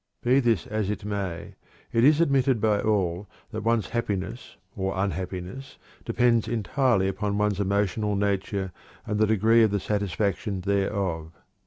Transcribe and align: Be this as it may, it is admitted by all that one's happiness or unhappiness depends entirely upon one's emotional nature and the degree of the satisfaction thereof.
Be 0.23 0.39
this 0.39 0.65
as 0.65 0.89
it 0.89 1.05
may, 1.05 1.53
it 1.93 2.03
is 2.03 2.19
admitted 2.19 2.59
by 2.59 2.79
all 2.81 3.29
that 3.51 3.61
one's 3.61 3.89
happiness 3.89 4.57
or 4.75 4.97
unhappiness 4.97 5.77
depends 6.05 6.47
entirely 6.47 7.07
upon 7.07 7.37
one's 7.37 7.59
emotional 7.59 8.15
nature 8.15 8.71
and 9.05 9.19
the 9.19 9.27
degree 9.27 9.61
of 9.61 9.69
the 9.69 9.79
satisfaction 9.79 10.61
thereof. 10.61 11.33